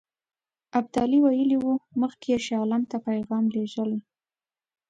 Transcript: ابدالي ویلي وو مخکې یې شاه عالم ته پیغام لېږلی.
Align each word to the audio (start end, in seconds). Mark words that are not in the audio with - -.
ابدالي 0.79 1.17
ویلي 1.21 1.57
وو 1.59 1.73
مخکې 2.01 2.27
یې 2.33 2.39
شاه 2.45 2.59
عالم 2.61 2.83
ته 2.91 2.97
پیغام 3.07 3.45
لېږلی. 3.53 3.99